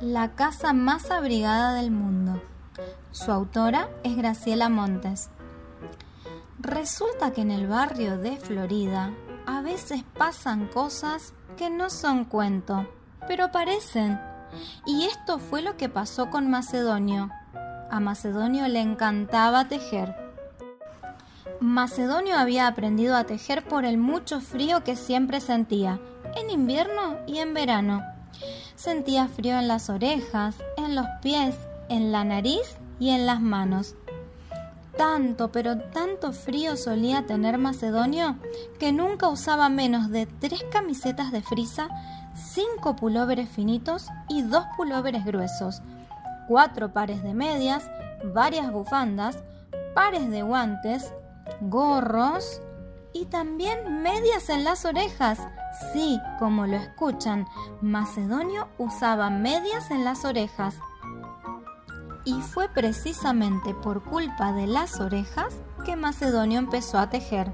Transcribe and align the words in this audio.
La 0.00 0.34
casa 0.34 0.72
más 0.72 1.10
abrigada 1.10 1.74
del 1.74 1.90
mundo. 1.90 2.40
Su 3.10 3.32
autora 3.32 3.88
es 4.04 4.16
Graciela 4.16 4.68
Montes. 4.68 5.30
Resulta 6.60 7.32
que 7.32 7.40
en 7.40 7.50
el 7.50 7.66
barrio 7.66 8.18
de 8.18 8.36
Florida 8.36 9.12
a 9.46 9.60
veces 9.62 10.04
pasan 10.16 10.66
cosas 10.66 11.32
que 11.56 11.70
no 11.70 11.90
son 11.90 12.24
cuento, 12.24 12.86
pero 13.26 13.50
parecen. 13.50 14.20
Y 14.86 15.04
esto 15.04 15.38
fue 15.38 15.62
lo 15.62 15.76
que 15.76 15.88
pasó 15.88 16.30
con 16.30 16.48
Macedonio. 16.48 17.30
A 17.90 18.00
Macedonio 18.00 18.68
le 18.68 18.80
encantaba 18.80 19.68
tejer. 19.68 20.14
Macedonio 21.60 22.38
había 22.38 22.66
aprendido 22.66 23.16
a 23.16 23.24
tejer 23.24 23.64
por 23.64 23.84
el 23.84 23.98
mucho 23.98 24.40
frío 24.40 24.84
que 24.84 24.94
siempre 24.94 25.40
sentía, 25.40 25.98
en 26.36 26.50
invierno 26.50 27.18
y 27.26 27.38
en 27.38 27.54
verano. 27.54 28.02
Sentía 28.76 29.28
frío 29.28 29.58
en 29.58 29.68
las 29.68 29.90
orejas, 29.90 30.56
en 30.76 30.94
los 30.94 31.06
pies, 31.22 31.56
en 31.88 32.12
la 32.12 32.24
nariz 32.24 32.76
y 32.98 33.10
en 33.10 33.26
las 33.26 33.40
manos. 33.40 33.94
Tanto, 34.96 35.52
pero 35.52 35.78
tanto 35.78 36.32
frío 36.32 36.76
solía 36.76 37.24
tener 37.26 37.58
Macedonio 37.58 38.36
que 38.80 38.92
nunca 38.92 39.28
usaba 39.28 39.68
menos 39.68 40.10
de 40.10 40.26
tres 40.26 40.64
camisetas 40.72 41.30
de 41.30 41.40
frisa, 41.40 41.88
cinco 42.34 42.96
pulóveres 42.96 43.48
finitos 43.48 44.08
y 44.28 44.42
dos 44.42 44.64
pulóveres 44.76 45.24
gruesos, 45.24 45.82
cuatro 46.48 46.92
pares 46.92 47.22
de 47.22 47.34
medias, 47.34 47.88
varias 48.24 48.72
bufandas, 48.72 49.38
pares 49.94 50.28
de 50.30 50.42
guantes, 50.42 51.12
gorros 51.60 52.60
y 53.12 53.26
también 53.26 54.02
medias 54.02 54.48
en 54.50 54.64
las 54.64 54.84
orejas, 54.84 55.40
Sí, 55.92 56.20
como 56.38 56.66
lo 56.66 56.76
escuchan, 56.76 57.46
Macedonio 57.80 58.68
usaba 58.78 59.30
medias 59.30 59.90
en 59.90 60.04
las 60.04 60.24
orejas. 60.24 60.76
Y 62.24 62.40
fue 62.40 62.68
precisamente 62.68 63.74
por 63.74 64.02
culpa 64.02 64.52
de 64.52 64.66
las 64.66 65.00
orejas 65.00 65.54
que 65.84 65.96
Macedonio 65.96 66.58
empezó 66.58 66.98
a 66.98 67.10
tejer. 67.10 67.52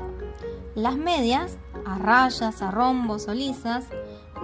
Las 0.74 0.96
medias, 0.96 1.58
a 1.84 1.98
rayas, 1.98 2.62
a 2.62 2.70
rombos 2.70 3.28
o 3.28 3.34
lisas, 3.34 3.84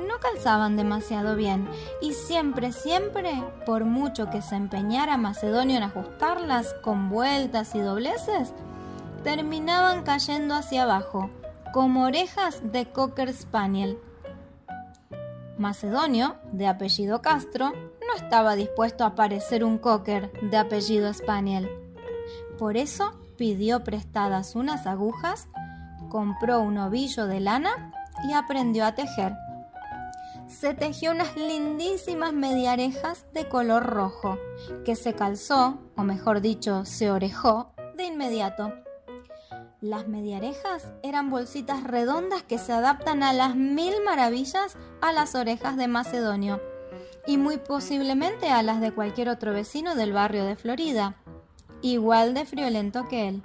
no 0.07 0.19
calzaban 0.21 0.77
demasiado 0.77 1.35
bien 1.35 1.69
y 2.01 2.13
siempre, 2.13 2.73
siempre, 2.73 3.43
por 3.67 3.85
mucho 3.85 4.31
que 4.31 4.43
se 4.43 4.57
empeñara 4.57 5.17
Macedonio 5.17 5.77
en 5.77 5.83
ajustarlas 5.83 6.75
con 6.83 7.09
vueltas 7.09 7.75
y 7.75 7.81
dobleces, 7.81 8.53
terminaban 9.23 10.03
cayendo 10.03 10.55
hacia 10.55 10.85
abajo 10.85 11.31
como 11.73 12.05
orejas 12.05 12.61
de 12.73 12.87
Cocker 12.91 13.33
Spaniel. 13.33 13.99
Macedonio, 15.57 16.37
de 16.53 16.67
apellido 16.67 17.21
Castro, 17.21 17.73
no 17.73 18.17
estaba 18.17 18.57
dispuesto 18.57 19.05
a 19.05 19.15
parecer 19.15 19.63
un 19.63 19.79
cocker 19.79 20.33
de 20.51 20.57
apellido 20.57 21.13
Spaniel. 21.13 21.69
Por 22.59 22.77
eso 22.77 23.13
pidió 23.37 23.85
prestadas 23.85 24.57
unas 24.57 24.87
agujas, 24.87 25.49
compró 26.09 26.61
un 26.61 26.79
ovillo 26.79 27.27
de 27.27 27.41
lana 27.41 27.93
y 28.29 28.33
aprendió 28.33 28.85
a 28.85 28.95
tejer. 28.95 29.35
Se 30.49 30.75
tejió 30.75 31.13
unas 31.13 31.37
lindísimas 31.37 32.33
mediarejas 32.33 33.27
de 33.33 33.49
color 33.49 33.85
rojo, 33.85 34.39
que 34.85 34.97
se 34.97 35.15
calzó, 35.15 35.79
o 35.97 36.03
mejor 36.03 36.41
dicho, 36.41 36.85
se 36.85 37.11
orejó, 37.11 37.73
de 37.97 38.07
inmediato. 38.07 38.73
Las 39.81 40.09
mediarejas 40.09 40.93
eran 41.03 41.31
bolsitas 41.31 41.85
redondas 41.85 42.43
que 42.43 42.59
se 42.59 42.71
adaptan 42.71 43.23
a 43.23 43.33
las 43.33 43.57
mil 43.57 43.95
maravillas 44.05 44.77
a 45.01 45.11
las 45.13 45.35
orejas 45.35 45.79
de 45.79 45.89
Macedonio 45.89 46.61
y 47.27 47.39
muy 47.39 47.57
posiblemente 47.57 48.51
a 48.51 48.63
las 48.63 48.83
de 48.83 48.93
cualquier 48.93 49.31
otro 49.31 49.55
vecino 49.55 49.95
del 49.95 50.13
barrio 50.13 50.45
de 50.45 50.57
Florida, 50.57 51.17
igual 51.81 52.35
de 52.35 52.45
friolento 52.45 53.09
que 53.09 53.29
él. 53.29 53.43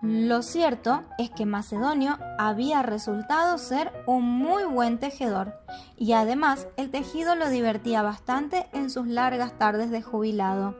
Lo 0.00 0.42
cierto 0.42 1.02
es 1.18 1.28
que 1.30 1.44
Macedonio 1.44 2.16
había 2.38 2.82
resultado 2.82 3.58
ser 3.58 3.92
un 4.06 4.22
muy 4.22 4.62
buen 4.62 4.98
tejedor 4.98 5.60
y 5.96 6.12
además 6.12 6.68
el 6.76 6.92
tejido 6.92 7.34
lo 7.34 7.48
divertía 7.48 8.02
bastante 8.02 8.68
en 8.72 8.90
sus 8.90 9.08
largas 9.08 9.58
tardes 9.58 9.90
de 9.90 10.02
jubilado. 10.02 10.76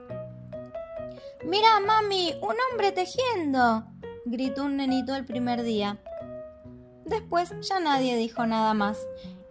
Mira, 1.45 1.81
mami, 1.81 2.33
un 2.43 2.55
hombre 2.71 2.93
tejiendo, 2.93 3.85
gritó 4.31 4.65
un 4.65 4.77
nenito 4.77 5.15
el 5.17 5.25
primer 5.25 5.63
día. 5.65 5.99
Después 7.05 7.53
ya 7.69 7.81
nadie 7.81 8.17
dijo 8.17 8.47
nada 8.47 8.75
más, 8.75 8.97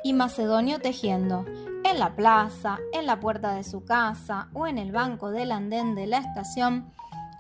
y 0.04 0.14
Macedonio 0.14 0.80
tejiendo, 0.80 1.46
en 1.84 2.00
la 2.00 2.16
plaza, 2.16 2.80
en 2.94 3.06
la 3.06 3.20
puerta 3.20 3.54
de 3.54 3.66
su 3.66 3.84
casa 3.84 4.48
o 4.54 4.68
en 4.68 4.78
el 4.78 4.94
banco 4.94 5.32
del 5.32 5.52
andén 5.52 5.96
de 5.96 6.08
la 6.08 6.20
estación, 6.20 6.94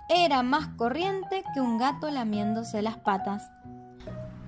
era 0.09 0.43
más 0.43 0.67
corriente 0.75 1.43
que 1.53 1.61
un 1.61 1.77
gato 1.77 2.11
lamiéndose 2.11 2.81
las 2.81 2.97
patas. 2.97 3.49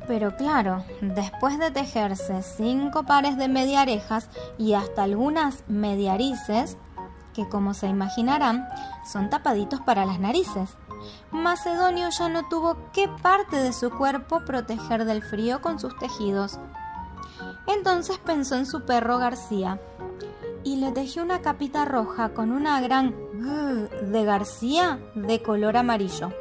Pero 0.08 0.36
claro, 0.36 0.84
después 1.00 1.60
de 1.60 1.72
tejerse 1.72 2.42
cinco 2.42 3.04
pares 3.04 3.38
de 3.38 3.48
mediarejas 3.48 4.30
y 4.58 4.74
hasta 4.74 5.04
algunas 5.04 5.64
mediarices, 5.70 6.78
que 7.34 7.48
como 7.48 7.74
se 7.74 7.88
imaginarán, 7.88 8.68
son 9.10 9.30
tapaditos 9.30 9.80
para 9.80 10.06
las 10.06 10.20
narices, 10.20 10.76
Macedonio 11.32 12.10
ya 12.10 12.30
no 12.30 12.48
tuvo 12.50 12.78
qué 12.94 13.10
parte 13.22 13.58
de 13.58 13.74
su 13.74 13.90
cuerpo 13.92 14.42
proteger 14.46 15.06
del 15.06 15.24
frío 15.24 15.62
con 15.62 15.80
sus 15.80 15.98
tejidos. 15.98 16.60
Entonces 17.68 18.18
pensó 18.18 18.56
en 18.56 18.66
su 18.66 18.86
perro 18.86 19.18
García 19.18 19.80
y 20.64 20.78
le 20.78 20.92
tejió 20.92 21.24
una 21.24 21.42
capita 21.42 21.86
roja 21.86 22.30
con 22.30 22.52
una 22.52 22.80
gran 22.82 23.14
G 23.14 23.90
de 23.90 24.24
García 24.26 25.00
de 25.16 25.42
color 25.42 25.78
amarillo. 25.78 26.32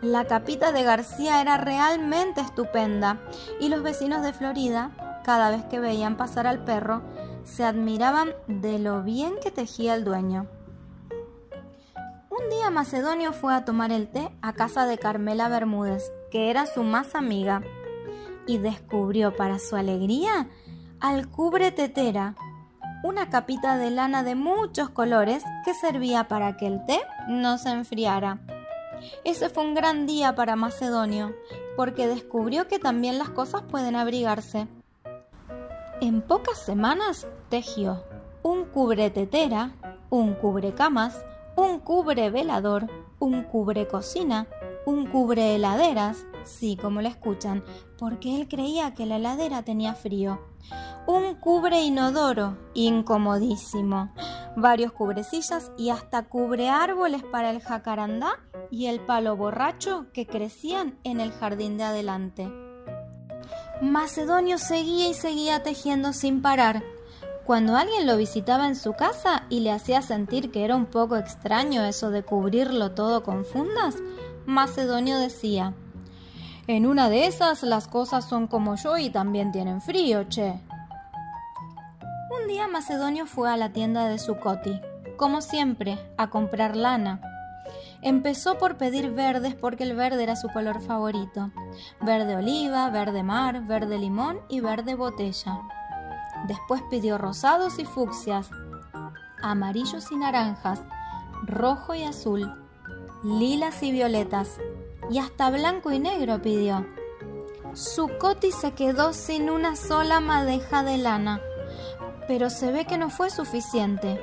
La 0.00 0.26
capita 0.26 0.72
de 0.72 0.82
García 0.82 1.40
era 1.40 1.56
realmente 1.56 2.40
estupenda 2.40 3.20
y 3.60 3.68
los 3.68 3.82
vecinos 3.82 4.22
de 4.22 4.32
Florida, 4.32 4.90
cada 5.24 5.50
vez 5.50 5.64
que 5.64 5.80
veían 5.80 6.16
pasar 6.16 6.46
al 6.46 6.64
perro, 6.64 7.02
se 7.44 7.64
admiraban 7.64 8.30
de 8.46 8.78
lo 8.78 9.02
bien 9.02 9.34
que 9.42 9.50
tejía 9.50 9.94
el 9.94 10.04
dueño. 10.04 10.46
Un 12.36 12.50
día 12.50 12.68
Macedonio 12.68 13.32
fue 13.32 13.54
a 13.54 13.64
tomar 13.64 13.92
el 13.92 14.08
té 14.08 14.28
a 14.42 14.54
casa 14.54 14.86
de 14.86 14.98
Carmela 14.98 15.48
Bermúdez, 15.48 16.10
que 16.32 16.50
era 16.50 16.66
su 16.66 16.82
más 16.82 17.14
amiga, 17.14 17.62
y 18.44 18.58
descubrió 18.58 19.36
para 19.36 19.60
su 19.60 19.76
alegría 19.76 20.48
al 20.98 21.28
cubre 21.28 21.70
tetera, 21.70 22.34
una 23.04 23.30
capita 23.30 23.76
de 23.78 23.92
lana 23.92 24.24
de 24.24 24.34
muchos 24.34 24.90
colores 24.90 25.44
que 25.64 25.74
servía 25.74 26.26
para 26.26 26.56
que 26.56 26.66
el 26.66 26.84
té 26.86 27.02
no 27.28 27.56
se 27.56 27.68
enfriara. 27.68 28.40
Ese 29.22 29.48
fue 29.48 29.62
un 29.62 29.74
gran 29.74 30.04
día 30.04 30.34
para 30.34 30.56
Macedonio, 30.56 31.36
porque 31.76 32.08
descubrió 32.08 32.66
que 32.66 32.80
también 32.80 33.16
las 33.16 33.30
cosas 33.30 33.62
pueden 33.62 33.94
abrigarse. 33.94 34.66
En 36.00 36.20
pocas 36.20 36.58
semanas 36.58 37.28
tejió 37.48 38.02
un 38.42 38.64
cubre 38.64 39.10
tetera, 39.10 39.70
un 40.10 40.34
cubre 40.34 40.74
camas, 40.74 41.24
un 41.56 41.78
cubre 41.78 42.30
velador, 42.30 42.90
un 43.18 43.44
cubre 43.44 43.86
cocina, 43.86 44.46
un 44.86 45.06
cubre 45.06 45.54
heladeras, 45.54 46.26
sí, 46.44 46.76
como 46.76 47.00
lo 47.00 47.08
escuchan, 47.08 47.64
porque 47.98 48.36
él 48.36 48.48
creía 48.48 48.94
que 48.94 49.06
la 49.06 49.16
heladera 49.16 49.62
tenía 49.62 49.94
frío. 49.94 50.40
Un 51.06 51.34
cubre 51.34 51.82
inodoro, 51.82 52.56
incomodísimo. 52.74 54.12
Varios 54.56 54.92
cubrecillas 54.92 55.70
y 55.76 55.90
hasta 55.90 56.22
cubre 56.28 56.70
árboles 56.70 57.22
para 57.22 57.50
el 57.50 57.60
jacarandá 57.60 58.40
y 58.70 58.86
el 58.86 59.00
palo 59.00 59.36
borracho 59.36 60.06
que 60.12 60.26
crecían 60.26 60.98
en 61.04 61.20
el 61.20 61.32
jardín 61.32 61.76
de 61.76 61.84
adelante. 61.84 62.50
Macedonio 63.82 64.58
seguía 64.58 65.08
y 65.08 65.14
seguía 65.14 65.62
tejiendo 65.62 66.12
sin 66.12 66.40
parar. 66.40 66.82
Cuando 67.46 67.76
alguien 67.76 68.06
lo 68.06 68.16
visitaba 68.16 68.66
en 68.66 68.74
su 68.74 68.94
casa 68.94 69.44
y 69.50 69.60
le 69.60 69.70
hacía 69.70 70.00
sentir 70.00 70.50
que 70.50 70.64
era 70.64 70.76
un 70.76 70.86
poco 70.86 71.16
extraño 71.16 71.84
eso 71.84 72.10
de 72.10 72.22
cubrirlo 72.22 72.92
todo 72.92 73.22
con 73.22 73.44
fundas, 73.44 73.96
Macedonio 74.46 75.18
decía, 75.18 75.74
en 76.66 76.86
una 76.86 77.10
de 77.10 77.26
esas 77.26 77.62
las 77.62 77.86
cosas 77.86 78.26
son 78.26 78.46
como 78.46 78.76
yo 78.76 78.96
y 78.96 79.10
también 79.10 79.52
tienen 79.52 79.82
frío, 79.82 80.24
che. 80.24 80.58
Un 82.30 82.48
día 82.48 82.66
Macedonio 82.66 83.26
fue 83.26 83.50
a 83.50 83.58
la 83.58 83.74
tienda 83.74 84.08
de 84.08 84.18
su 84.18 84.38
coti, 84.38 84.80
como 85.18 85.42
siempre, 85.42 85.98
a 86.16 86.30
comprar 86.30 86.74
lana. 86.74 87.20
Empezó 88.00 88.56
por 88.56 88.78
pedir 88.78 89.10
verdes 89.10 89.54
porque 89.54 89.84
el 89.84 89.94
verde 89.94 90.22
era 90.22 90.36
su 90.36 90.48
color 90.48 90.80
favorito. 90.80 91.50
Verde 92.00 92.36
oliva, 92.36 92.88
verde 92.88 93.22
mar, 93.22 93.66
verde 93.66 93.98
limón 93.98 94.40
y 94.48 94.60
verde 94.60 94.94
botella. 94.94 95.60
Después 96.44 96.82
pidió 96.90 97.18
rosados 97.18 97.78
y 97.78 97.84
fucsias, 97.84 98.50
amarillos 99.42 100.10
y 100.12 100.16
naranjas, 100.16 100.80
rojo 101.46 101.94
y 101.94 102.04
azul, 102.04 102.52
lilas 103.22 103.82
y 103.82 103.92
violetas, 103.92 104.58
y 105.10 105.18
hasta 105.18 105.50
blanco 105.50 105.90
y 105.92 105.98
negro 105.98 106.40
pidió. 106.40 106.86
Su 107.74 108.08
coti 108.18 108.52
se 108.52 108.72
quedó 108.72 109.12
sin 109.12 109.50
una 109.50 109.74
sola 109.74 110.20
madeja 110.20 110.82
de 110.82 110.98
lana. 110.98 111.40
Pero 112.28 112.48
se 112.48 112.70
ve 112.70 112.86
que 112.86 112.98
no 112.98 113.10
fue 113.10 113.30
suficiente, 113.30 114.20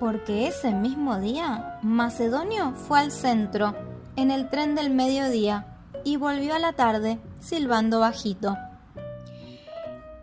porque 0.00 0.48
ese 0.48 0.72
mismo 0.72 1.18
día 1.18 1.78
Macedonio 1.82 2.72
fue 2.72 3.00
al 3.00 3.12
centro, 3.12 3.74
en 4.16 4.30
el 4.30 4.50
tren 4.50 4.74
del 4.74 4.90
mediodía, 4.90 5.66
y 6.04 6.16
volvió 6.16 6.54
a 6.54 6.58
la 6.58 6.72
tarde, 6.72 7.18
silbando 7.40 8.00
bajito. 8.00 8.56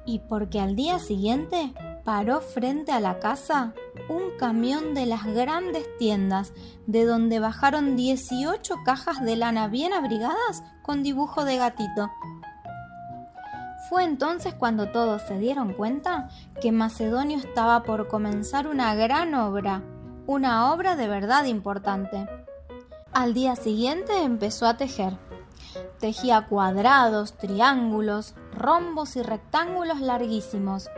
Y 0.05 0.19
porque 0.19 0.59
al 0.59 0.75
día 0.75 0.99
siguiente 0.99 1.73
paró 2.03 2.39
frente 2.39 2.91
a 2.91 2.99
la 2.99 3.19
casa 3.19 3.73
un 4.07 4.37
camión 4.37 4.93
de 4.93 5.07
las 5.07 5.25
grandes 5.25 5.85
tiendas, 5.97 6.53
de 6.85 7.05
donde 7.05 7.39
bajaron 7.39 7.95
18 7.95 8.75
cajas 8.85 9.23
de 9.25 9.35
lana 9.35 9.67
bien 9.67 9.93
abrigadas 9.93 10.63
con 10.83 11.01
dibujo 11.01 11.43
de 11.43 11.57
gatito. 11.57 12.11
Fue 13.89 14.03
entonces 14.03 14.53
cuando 14.53 14.89
todos 14.89 15.21
se 15.23 15.37
dieron 15.37 15.73
cuenta 15.73 16.29
que 16.61 16.71
Macedonio 16.71 17.37
estaba 17.37 17.83
por 17.83 18.07
comenzar 18.07 18.67
una 18.67 18.95
gran 18.95 19.35
obra, 19.35 19.83
una 20.27 20.73
obra 20.73 20.95
de 20.95 21.07
verdad 21.07 21.45
importante. 21.45 22.27
Al 23.13 23.33
día 23.33 23.55
siguiente 23.55 24.23
empezó 24.23 24.65
a 24.65 24.77
tejer. 24.77 25.13
Tejía 25.99 26.47
cuadrados, 26.47 27.37
triángulos, 27.37 28.35
rombos 28.55 29.15
y 29.15 29.21
rectángulos 29.21 29.99
larguísimos. 29.99 30.89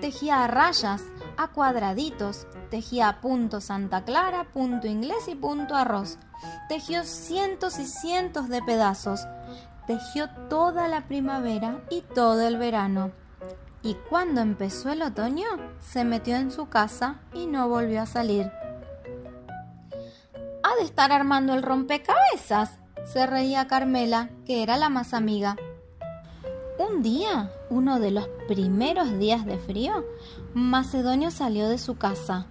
Tejía 0.00 0.44
a 0.44 0.46
rayas, 0.46 1.02
a 1.36 1.48
cuadraditos. 1.48 2.46
Tejía 2.70 3.20
punto 3.20 3.60
Santa 3.60 4.04
Clara, 4.04 4.44
punto 4.52 4.86
inglés 4.86 5.28
y 5.28 5.34
punto 5.34 5.74
arroz. 5.74 6.18
Tejió 6.68 7.04
cientos 7.04 7.78
y 7.78 7.86
cientos 7.86 8.48
de 8.48 8.62
pedazos. 8.62 9.26
Tejió 9.86 10.28
toda 10.48 10.88
la 10.88 11.06
primavera 11.08 11.80
y 11.90 12.02
todo 12.02 12.42
el 12.42 12.58
verano. 12.58 13.10
Y 13.82 13.94
cuando 14.08 14.40
empezó 14.40 14.90
el 14.90 15.02
otoño, 15.02 15.46
se 15.80 16.04
metió 16.04 16.36
en 16.36 16.50
su 16.50 16.68
casa 16.68 17.20
y 17.32 17.46
no 17.46 17.68
volvió 17.68 18.02
a 18.02 18.06
salir. 18.06 18.50
Ha 20.62 20.76
de 20.76 20.82
estar 20.82 21.12
armando 21.12 21.54
el 21.54 21.62
rompecabezas, 21.62 22.78
se 23.04 23.26
reía 23.26 23.68
Carmela, 23.68 24.28
que 24.44 24.62
era 24.62 24.76
la 24.76 24.90
más 24.90 25.14
amiga. 25.14 25.56
Un 26.78 27.02
día, 27.02 27.50
uno 27.70 27.98
de 27.98 28.12
los 28.12 28.28
primeros 28.46 29.18
días 29.18 29.44
de 29.44 29.58
frío, 29.58 30.04
Macedonio 30.54 31.32
salió 31.32 31.68
de 31.68 31.76
su 31.76 31.98
casa, 31.98 32.46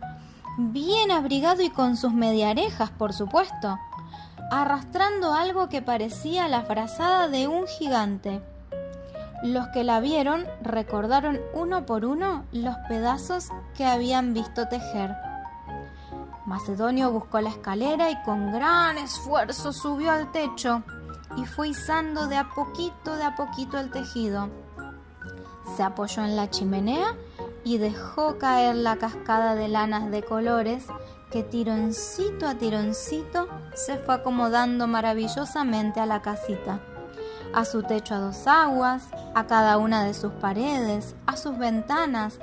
bien 0.57 1.11
abrigado 1.11 1.61
y 1.61 1.69
con 1.69 1.95
sus 1.95 2.11
mediarejas, 2.11 2.89
por 2.89 3.13
supuesto, 3.13 3.79
arrastrando 4.51 5.33
algo 5.33 5.69
que 5.69 5.81
parecía 5.81 6.49
la 6.49 6.63
frazada 6.63 7.29
de 7.29 7.47
un 7.47 7.67
gigante. 7.67 8.41
Los 9.43 9.69
que 9.69 9.85
la 9.85 10.01
vieron 10.01 10.45
recordaron 10.61 11.39
uno 11.53 11.85
por 11.85 12.03
uno 12.03 12.43
los 12.51 12.75
pedazos 12.89 13.47
que 13.77 13.85
habían 13.85 14.33
visto 14.33 14.67
tejer. 14.67 15.15
Macedonio 16.45 17.11
buscó 17.11 17.39
la 17.39 17.51
escalera 17.51 18.09
y 18.09 18.21
con 18.23 18.51
gran 18.51 18.97
esfuerzo 18.97 19.71
subió 19.71 20.11
al 20.11 20.33
techo 20.33 20.83
y 21.35 21.45
fue 21.45 21.69
izando 21.69 22.27
de 22.27 22.37
a 22.37 22.49
poquito, 22.49 23.15
de 23.15 23.23
a 23.23 23.35
poquito 23.35 23.77
el 23.79 23.91
tejido. 23.91 24.49
Se 25.75 25.83
apoyó 25.83 26.23
en 26.23 26.35
la 26.35 26.49
chimenea 26.49 27.15
y 27.63 27.77
dejó 27.77 28.37
caer 28.37 28.75
la 28.75 28.95
cascada 28.97 29.55
de 29.55 29.67
lanas 29.67 30.09
de 30.09 30.23
colores 30.23 30.85
que 31.31 31.43
tironcito 31.43 32.47
a 32.47 32.55
tironcito 32.55 33.49
se 33.73 33.97
fue 33.97 34.15
acomodando 34.15 34.87
maravillosamente 34.87 35.99
a 35.99 36.05
la 36.05 36.21
casita, 36.21 36.79
a 37.53 37.65
su 37.65 37.83
techo 37.83 38.15
a 38.15 38.19
dos 38.19 38.47
aguas, 38.47 39.09
a 39.35 39.45
cada 39.45 39.77
una 39.77 40.05
de 40.05 40.13
sus 40.13 40.31
paredes, 40.33 41.15
a 41.25 41.35
sus 41.35 41.57
ventanas. 41.57 42.39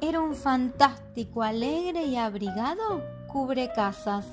Era 0.00 0.20
un 0.20 0.34
fantástico, 0.34 1.42
alegre 1.42 2.04
y 2.04 2.16
abrigado 2.16 3.02
cubre 3.28 3.70
casas. 3.72 4.26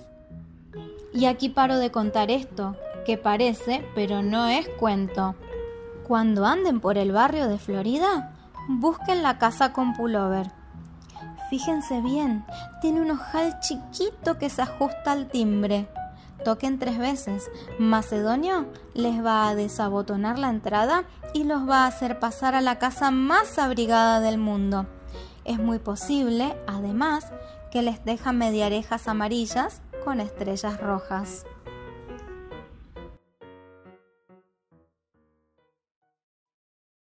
Y 1.14 1.26
aquí 1.26 1.50
paro 1.50 1.78
de 1.78 1.92
contar 1.92 2.32
esto, 2.32 2.76
que 3.06 3.18
parece, 3.18 3.86
pero 3.96 4.22
no 4.22 4.48
es 4.48 4.68
cuento. 4.68 5.36
Cuando 6.06 6.46
anden 6.46 6.80
por 6.80 6.98
el 6.98 7.12
barrio 7.12 7.48
de 7.48 7.58
Florida, 7.58 8.34
busquen 8.68 9.24
la 9.24 9.38
casa 9.38 9.72
con 9.74 9.94
pullover. 9.94 10.52
Fíjense 11.50 12.02
bien, 12.02 12.46
tiene 12.82 13.02
un 13.02 13.12
ojal 13.12 13.60
chiquito 13.60 14.38
que 14.38 14.50
se 14.50 14.64
ajusta 14.64 15.12
al 15.12 15.30
timbre. 15.30 15.88
Toquen 16.44 16.80
tres 16.80 16.98
veces. 16.98 17.50
Macedonio 17.80 18.68
les 18.94 19.24
va 19.24 19.48
a 19.48 19.56
desabotonar 19.56 20.38
la 20.38 20.50
entrada 20.50 21.06
y 21.34 21.44
los 21.44 21.68
va 21.68 21.84
a 21.84 21.88
hacer 21.88 22.20
pasar 22.20 22.56
a 22.56 22.62
la 22.62 22.78
casa 22.78 23.10
más 23.10 23.58
abrigada 23.58 24.20
del 24.20 24.38
mundo. 24.38 24.86
Es 25.44 25.60
muy 25.60 25.80
posible, 25.80 26.56
además, 26.68 27.26
que 27.72 27.82
les 27.82 28.04
deja 28.06 28.32
mediarejas 28.32 29.08
amarillas 29.08 29.82
con 30.04 30.20
estrellas 30.20 30.80
rojas. 30.80 31.46